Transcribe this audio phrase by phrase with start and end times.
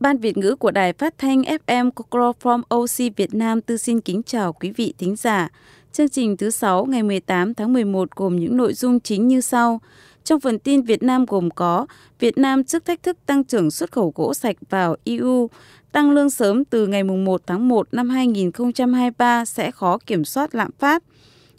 [0.00, 4.00] Ban Việt ngữ của Đài Phát thanh FM Cocro from OC Việt Nam tư xin
[4.00, 5.48] kính chào quý vị thính giả.
[5.92, 9.80] Chương trình thứ 6 ngày 18 tháng 11 gồm những nội dung chính như sau.
[10.24, 11.86] Trong phần tin Việt Nam gồm có
[12.18, 15.50] Việt Nam trước thách thức tăng trưởng xuất khẩu gỗ sạch vào EU,
[15.92, 20.70] tăng lương sớm từ ngày 1 tháng 1 năm 2023 sẽ khó kiểm soát lạm
[20.78, 21.02] phát.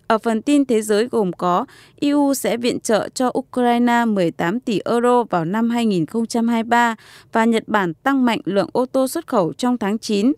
[0.10, 1.66] Ở phần tin thế giới gồm có
[1.96, 6.96] EU sẽ viện trợ cho Ukraine 18 tỷ euro vào năm 2023
[7.32, 10.33] và Nhật Bản tăng mạnh lượng ô tô xuất khẩu trong tháng 9.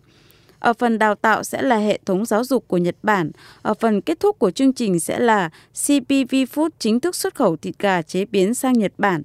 [0.58, 3.30] Ở phần đào tạo sẽ là hệ thống giáo dục của Nhật Bản.
[3.62, 7.56] Ở phần kết thúc của chương trình sẽ là CPV Food chính thức xuất khẩu
[7.56, 9.22] thịt gà chế biến sang Nhật Bản.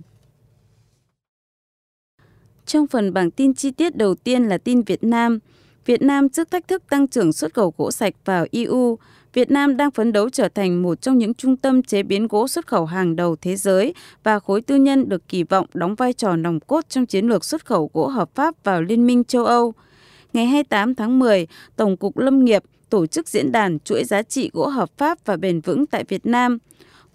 [2.66, 5.40] Trong phần bảng tin chi tiết đầu tiên là tin Việt Nam.
[5.85, 8.98] Việt Nam trước thách thức tăng trưởng xuất khẩu gỗ sạch vào EU.
[9.38, 12.48] Việt Nam đang phấn đấu trở thành một trong những trung tâm chế biến gỗ
[12.48, 16.13] xuất khẩu hàng đầu thế giới và khối tư nhân được kỳ vọng đóng vai
[16.13, 19.46] trò nòng cốt trong chiến lược xuất khẩu gỗ hợp pháp vào Liên minh châu
[19.46, 19.73] Âu.
[20.34, 24.49] Ngày 28 tháng 10, Tổng cục Lâm nghiệp tổ chức diễn đàn chuỗi giá trị
[24.54, 26.57] gỗ hợp pháp và bền vững tại Việt Nam–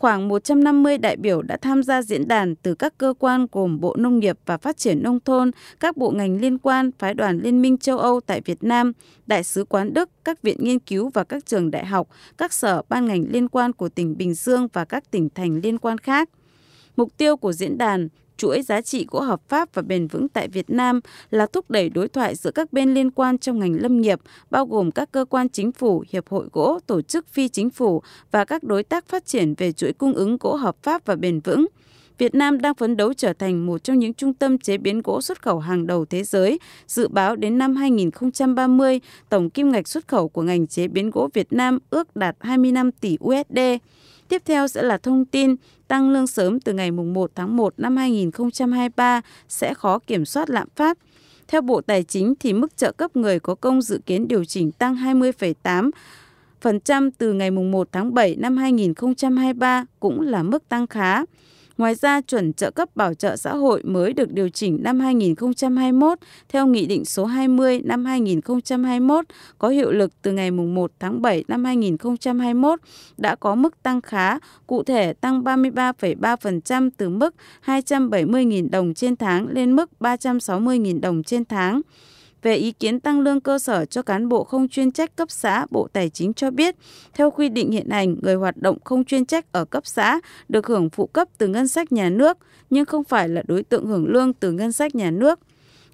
[0.02, 3.96] khoảng 150 đại biểu đã tham gia diễn đàn từ các cơ quan gồm Bộ
[3.98, 5.50] Nông nghiệp và Phát triển Nông thôn,
[5.80, 8.92] các bộ ngành liên quan, phái đoàn Liên minh châu Âu tại Việt Nam,
[9.26, 12.08] Đại sứ quán Đức, các viện nghiên cứu và các trường đại học,
[12.38, 15.78] các sở ban ngành liên quan của tỉnh Bình Dương và các tỉnh thành liên
[15.78, 16.28] quan khác.
[16.96, 18.08] Mục tiêu của diễn đàn
[18.42, 21.88] chuỗi giá trị gỗ hợp pháp và bền vững tại Việt Nam là thúc đẩy
[21.88, 25.24] đối thoại giữa các bên liên quan trong ngành lâm nghiệp, bao gồm các cơ
[25.24, 29.08] quan chính phủ, hiệp hội gỗ, tổ chức phi chính phủ và các đối tác
[29.08, 31.66] phát triển về chuỗi cung ứng gỗ hợp pháp và bền vững.
[32.18, 35.20] Việt Nam đang phấn đấu trở thành một trong những trung tâm chế biến gỗ
[35.20, 36.58] xuất khẩu hàng đầu thế giới.
[36.86, 41.28] Dự báo đến năm 2030, tổng kim ngạch xuất khẩu của ngành chế biến gỗ
[41.34, 43.58] Việt Nam ước đạt 25 tỷ USD.
[44.28, 45.54] Tiếp theo sẽ là thông tin
[45.88, 50.68] tăng lương sớm từ ngày 1 tháng 1 năm 2023 sẽ khó kiểm soát lạm
[50.76, 50.98] phát.
[51.48, 54.72] Theo Bộ Tài chính thì mức trợ cấp người có công dự kiến điều chỉnh
[54.72, 61.24] tăng 20,8% từ ngày 1 tháng 7 năm 2023 cũng là mức tăng khá.
[61.82, 66.18] Ngoài ra, chuẩn trợ cấp bảo trợ xã hội mới được điều chỉnh năm 2021
[66.48, 69.24] theo Nghị định số 20 năm 2021
[69.58, 72.80] có hiệu lực từ ngày 1 tháng 7 năm 2021
[73.16, 77.34] đã có mức tăng khá, cụ thể tăng 33,3% từ mức
[77.64, 81.80] 270.000 đồng trên tháng lên mức 360.000 đồng trên tháng.
[82.42, 85.66] Về ý kiến tăng lương cơ sở cho cán bộ không chuyên trách cấp xã,
[85.70, 86.76] Bộ Tài chính cho biết,
[87.14, 90.66] theo quy định hiện hành, người hoạt động không chuyên trách ở cấp xã được
[90.66, 92.38] hưởng phụ cấp từ ngân sách nhà nước,
[92.70, 95.40] nhưng không phải là đối tượng hưởng lương từ ngân sách nhà nước.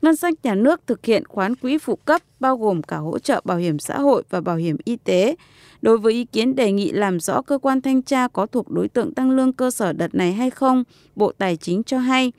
[0.03, 3.41] Ngân sách nhà nước thực hiện khoán quỹ phụ cấp bao gồm cả hỗ trợ
[3.44, 5.37] bảo hiểm xã hội và bảo hiểm y tế.
[5.82, 8.88] Đối với ý kiến đề nghị làm rõ cơ quan thanh tra có thuộc đối
[8.88, 10.84] tượng tăng lương cơ sở đợt này hay không,
[11.16, 12.32] Bộ Tài chính cho hay,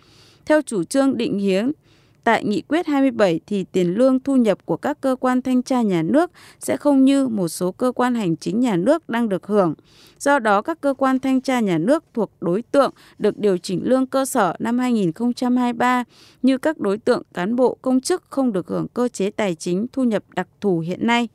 [0.46, 1.72] theo chủ trương định hướng
[2.30, 5.82] Tại nghị quyết 27 thì tiền lương thu nhập của các cơ quan thanh tra
[5.82, 9.48] nhà nước sẽ không như một số cơ quan hành chính nhà nước đang được
[9.48, 9.74] hưởng.
[10.20, 13.82] Do đó, các cơ quan thanh tra nhà nước thuộc đối tượng được điều chỉnh
[13.84, 16.04] lương cơ sở năm 2023
[16.42, 19.88] như các đối tượng cán bộ công chức không được hưởng cơ chế tài chính
[19.92, 21.28] thu nhập đặc thù hiện nay.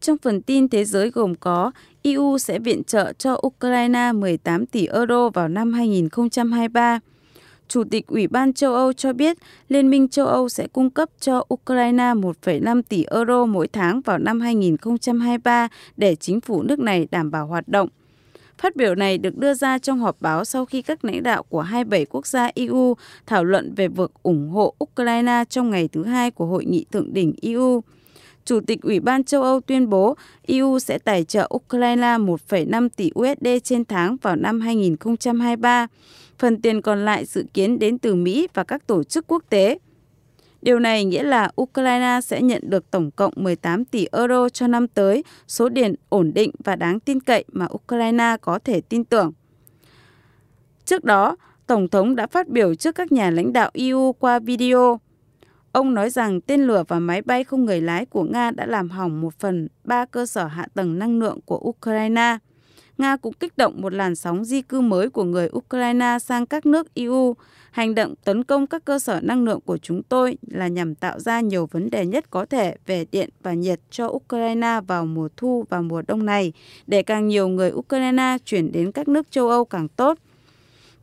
[0.00, 1.70] Trong phần tin thế giới gồm có
[2.02, 7.00] EU sẽ viện trợ cho Ukraine 18 tỷ euro vào năm 2023.
[7.68, 9.36] Chủ tịch Ủy ban châu Âu cho biết
[9.68, 14.18] Liên minh châu Âu sẽ cung cấp cho Ukraine 1,5 tỷ euro mỗi tháng vào
[14.18, 17.88] năm 2023 để chính phủ nước này đảm bảo hoạt động.
[18.58, 21.60] Phát biểu này được đưa ra trong họp báo sau khi các lãnh đạo của
[21.60, 22.94] 27 quốc gia EU
[23.26, 27.12] thảo luận về việc ủng hộ Ukraine trong ngày thứ hai của hội nghị thượng
[27.12, 27.82] đỉnh EU.
[28.46, 33.10] Chủ tịch Ủy ban châu Âu tuyên bố EU sẽ tài trợ Ukraine 1,5 tỷ
[33.18, 35.86] USD trên tháng vào năm 2023.
[36.38, 39.78] Phần tiền còn lại dự kiến đến từ Mỹ và các tổ chức quốc tế.
[40.62, 44.88] Điều này nghĩa là Ukraine sẽ nhận được tổng cộng 18 tỷ euro cho năm
[44.88, 49.32] tới, số tiền ổn định và đáng tin cậy mà Ukraine có thể tin tưởng.
[50.84, 51.36] Trước đó,
[51.66, 55.00] Tổng thống đã phát biểu trước các nhà lãnh đạo EU qua video.
[55.76, 58.90] Ông nói rằng tên lửa và máy bay không người lái của Nga đã làm
[58.90, 62.38] hỏng một phần ba cơ sở hạ tầng năng lượng của Ukraine.
[62.98, 66.66] Nga cũng kích động một làn sóng di cư mới của người Ukraine sang các
[66.66, 67.36] nước EU.
[67.70, 71.20] Hành động tấn công các cơ sở năng lượng của chúng tôi là nhằm tạo
[71.20, 75.28] ra nhiều vấn đề nhất có thể về điện và nhiệt cho Ukraine vào mùa
[75.36, 76.52] thu và mùa đông này,
[76.86, 80.18] để càng nhiều người Ukraine chuyển đến các nước châu Âu càng tốt.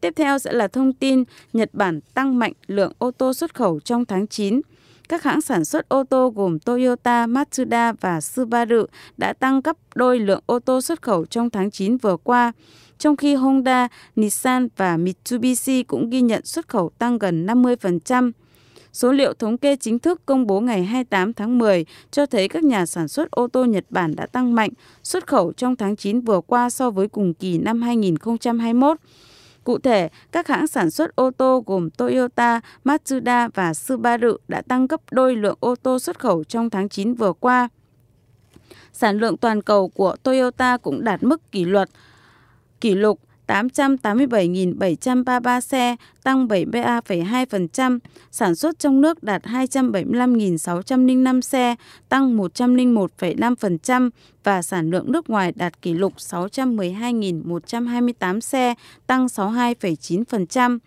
[0.04, 1.24] Tiếp theo sẽ là thông tin
[1.54, 4.62] Nhật Bản tăng mạnh lượng ô tô xuất khẩu trong tháng 9.
[5.10, 8.86] Các hãng sản xuất ô tô gồm Toyota, Mazda và Subaru
[9.18, 12.52] đã tăng gấp đôi lượng ô tô xuất khẩu trong tháng 9 vừa qua.
[12.98, 18.32] trong khi Honda, Nissan và Mitsubishi cũng ghi nhận xuất khẩu tăng gần 50%.
[18.94, 22.64] Số liệu thống kê chính thức công bố ngày 28 tháng 10 cho thấy các
[22.64, 24.70] nhà sản xuất ô tô Nhật Bản đã tăng mạnh
[25.04, 28.98] xuất khẩu trong tháng 9 vừa qua so với cùng kỳ năm 2021.
[29.64, 34.88] Cụ thể, các hãng sản xuất ô tô gồm Toyota, Mazda và Subaru đã tăng
[34.88, 37.70] gấp đôi lượng ô tô xuất khẩu trong tháng 9 vừa qua.
[38.94, 41.90] Sản lượng toàn cầu của Toyota cũng đạt mức kỷ luật
[42.82, 48.00] kỷ lục 887.733 xe, tăng 73,2%,
[48.32, 51.76] sản xuất trong nước đạt 275.605 xe,
[52.10, 54.10] tăng 101,5%
[54.44, 58.74] và sản lượng nước ngoài đạt kỷ lục 612.128 xe,
[59.08, 60.80] tăng 62,9%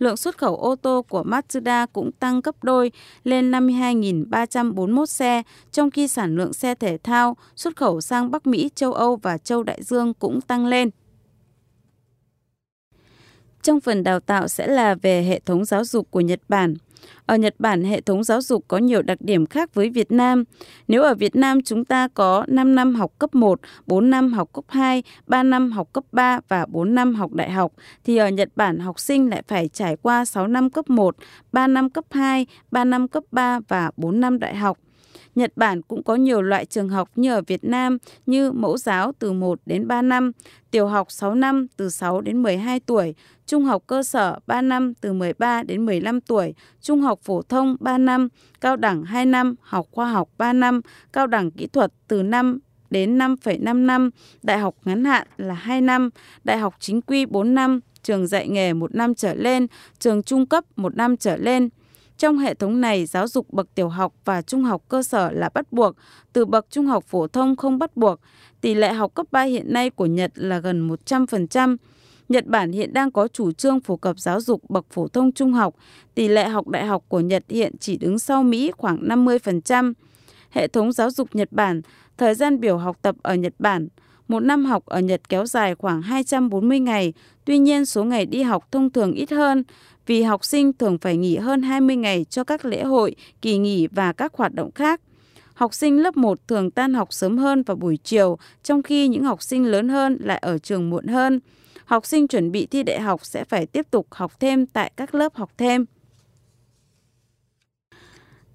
[0.00, 2.92] lượng xuất khẩu ô tô của Mazda cũng tăng gấp đôi
[3.24, 5.42] lên 52.341 xe,
[5.72, 9.38] trong khi sản lượng xe thể thao xuất khẩu sang Bắc Mỹ, châu Âu và
[9.38, 10.90] châu Đại Dương cũng tăng lên.
[13.62, 16.74] Trong phần đào tạo sẽ là về hệ thống giáo dục của Nhật Bản.
[17.26, 20.44] Ở Nhật Bản, hệ thống giáo dục có nhiều đặc điểm khác với Việt Nam.
[20.88, 24.52] Nếu ở Việt Nam chúng ta có 5 năm học cấp 1, 4 năm học
[24.52, 27.72] cấp 2, 3 năm học cấp 3 và 4 năm học đại học,
[28.04, 31.16] thì ở Nhật Bản học sinh lại phải trải qua 6 năm cấp 1,
[31.52, 34.78] 3 năm cấp 2, 3 năm cấp 3 và 4 năm đại học.
[35.34, 39.12] Nhật Bản cũng có nhiều loại trường học như ở Việt Nam như mẫu giáo
[39.18, 40.32] từ 1 đến 3 năm,
[40.70, 43.14] tiểu học 6 năm từ 6 đến 12 tuổi,
[43.46, 47.76] trung học cơ sở 3 năm từ 13 đến 15 tuổi, trung học phổ thông
[47.80, 48.28] 3 năm,
[48.60, 50.80] cao đẳng 2 năm, học khoa học 3 năm,
[51.12, 52.58] cao đẳng kỹ thuật từ 5
[52.90, 54.10] đến 5,5 năm,
[54.42, 56.10] đại học ngắn hạn là 2 năm,
[56.44, 59.66] đại học chính quy 4 năm, trường dạy nghề 1 năm trở lên,
[59.98, 61.68] trường trung cấp 1 năm trở lên.
[62.20, 65.48] Trong hệ thống này, giáo dục bậc tiểu học và trung học cơ sở là
[65.54, 65.96] bắt buộc,
[66.32, 68.20] từ bậc trung học phổ thông không bắt buộc.
[68.60, 71.76] Tỷ lệ học cấp 3 hiện nay của Nhật là gần 100%.
[72.28, 75.52] Nhật Bản hiện đang có chủ trương phổ cập giáo dục bậc phổ thông trung
[75.52, 75.74] học.
[76.14, 79.92] Tỷ lệ học đại học của Nhật hiện chỉ đứng sau Mỹ khoảng 50%.
[80.50, 81.82] Hệ thống giáo dục Nhật Bản,
[82.18, 83.88] thời gian biểu học tập ở Nhật Bản,
[84.30, 87.12] một năm học ở Nhật kéo dài khoảng 240 ngày,
[87.44, 89.64] tuy nhiên số ngày đi học thông thường ít hơn
[90.06, 93.86] vì học sinh thường phải nghỉ hơn 20 ngày cho các lễ hội, kỳ nghỉ
[93.86, 95.00] và các hoạt động khác.
[95.54, 99.24] Học sinh lớp 1 thường tan học sớm hơn vào buổi chiều, trong khi những
[99.24, 101.40] học sinh lớn hơn lại ở trường muộn hơn.
[101.84, 105.14] Học sinh chuẩn bị thi đại học sẽ phải tiếp tục học thêm tại các
[105.14, 105.84] lớp học thêm.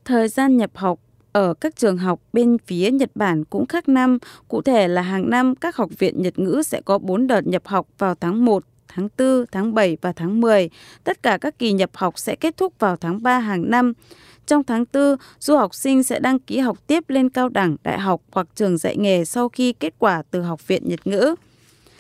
[0.06, 1.00] Thời gian nhập học
[1.36, 4.18] ở các trường học bên phía Nhật Bản cũng khác năm,
[4.48, 7.62] cụ thể là hàng năm các học viện Nhật ngữ sẽ có 4 đợt nhập
[7.66, 10.70] học vào tháng 1, tháng 4, tháng 7 và tháng 10.
[11.04, 13.94] Tất cả các kỳ nhập học sẽ kết thúc vào tháng 3 hàng năm.
[14.46, 18.00] Trong tháng 4, du học sinh sẽ đăng ký học tiếp lên cao đẳng, đại
[18.00, 21.36] học hoặc trường dạy nghề sau khi kết quả từ học viện Nhật ngữ.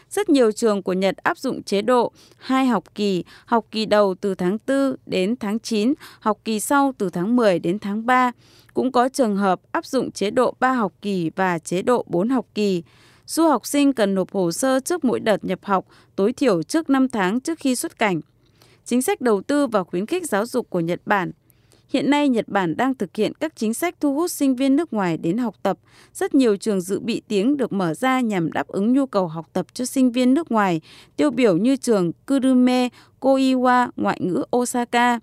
[0.09, 4.15] Rất nhiều trường của Nhật áp dụng chế độ hai học kỳ, học kỳ đầu
[4.21, 8.31] từ tháng 4 đến tháng 9, học kỳ sau từ tháng 10 đến tháng 3.
[8.75, 12.29] Cũng có trường hợp áp dụng chế độ 3 học kỳ và chế độ 4
[12.29, 12.83] học kỳ.
[13.25, 15.85] Du học sinh cần nộp hồ sơ trước mỗi đợt nhập học,
[16.15, 18.21] tối thiểu trước 5 tháng trước khi xuất cảnh.
[18.85, 21.31] Chính sách đầu tư và khuyến khích giáo dục của Nhật Bản
[21.89, 24.93] Hiện nay, Nhật Bản đang thực hiện các chính sách thu hút sinh viên nước
[24.93, 25.77] ngoài đến học tập.
[26.13, 29.49] Rất nhiều trường dự bị tiếng được mở ra nhằm đáp ứng nhu cầu học
[29.53, 30.81] tập cho sinh viên nước ngoài,
[31.15, 32.89] tiêu biểu như trường Kurume,
[33.19, 35.19] Koiwa, ngoại ngữ Osaka.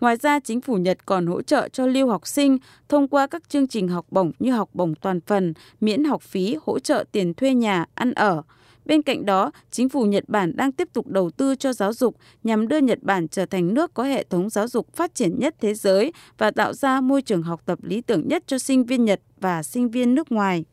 [0.00, 3.48] Ngoài ra, chính phủ Nhật còn hỗ trợ cho lưu học sinh thông qua các
[3.48, 7.34] chương trình học bổng như học bổng toàn phần, miễn học phí, hỗ trợ tiền
[7.34, 8.42] thuê nhà, ăn ở.
[8.84, 12.16] Bên cạnh đó, chính phủ Nhật Bản đang tiếp tục đầu tư cho giáo dục
[12.42, 15.54] nhằm đưa Nhật Bản trở thành nước có hệ thống giáo dục phát triển nhất
[15.60, 19.04] thế giới và tạo ra môi trường học tập lý tưởng nhất cho sinh viên
[19.04, 20.64] Nhật và sinh viên nước ngoài.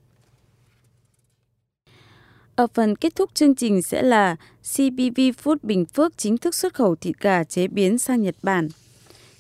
[2.55, 6.73] Ở phần kết thúc chương trình sẽ là CPV Food Bình Phước chính thức xuất
[6.73, 8.67] khẩu thịt gà chế biến sang Nhật Bản.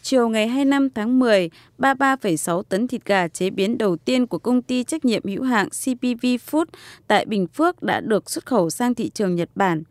[0.07, 4.61] Chiều ngày 25 tháng 10, 33,6 tấn thịt gà chế biến đầu tiên của công
[4.61, 6.65] ty trách nhiệm hữu hạn CPV Food
[7.07, 9.83] tại Bình Phước đã được xuất khẩu sang thị trường Nhật Bản.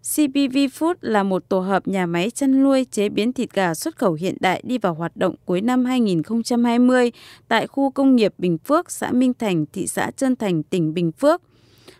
[0.00, 3.96] CPV Food là một tổ hợp nhà máy chăn nuôi chế biến thịt gà xuất
[3.96, 7.12] khẩu hiện đại đi vào hoạt động cuối năm 2020
[7.48, 11.12] tại khu công nghiệp Bình Phước, xã Minh Thành, thị xã Trơn Thành, tỉnh Bình
[11.12, 11.42] Phước.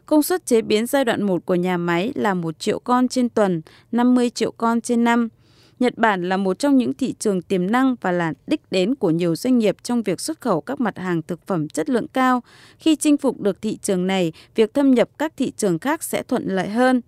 [0.07, 3.29] Công suất chế biến giai đoạn 1 của nhà máy là 1 triệu con trên
[3.29, 3.63] tuần,
[3.93, 5.29] 50 triệu con trên năm.
[5.83, 9.11] Nhật Bản là một trong những thị trường tiềm năng và là đích đến của
[9.11, 12.43] nhiều doanh nghiệp trong việc xuất khẩu các mặt hàng thực phẩm chất lượng cao.
[12.79, 16.23] Khi chinh phục được thị trường này, việc thâm nhập các thị trường khác sẽ
[16.23, 17.01] thuận lợi hơn.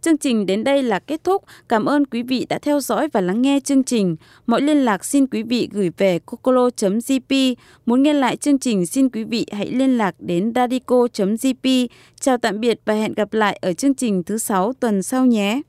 [0.00, 1.44] Chương trình đến đây là kết thúc.
[1.68, 4.16] Cảm ơn quý vị đã theo dõi và lắng nghe chương trình.
[4.46, 7.54] Mọi liên lạc xin quý vị gửi về cocolo.jp.
[7.86, 11.86] Muốn nghe lại chương trình xin quý vị hãy liên lạc đến dadico.jp.
[12.20, 15.62] Chào tạm biệt và hẹn gặp lại ở chương trình thứ sáu tuần sau nhé.